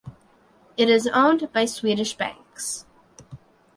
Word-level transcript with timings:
It 0.77 0.89
is 0.89 1.05
owned 1.13 1.53
by 1.53 1.65
Swedish 1.65 2.17
banks. 2.17 2.85